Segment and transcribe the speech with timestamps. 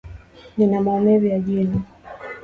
[0.57, 1.81] Nina maumivu ya jino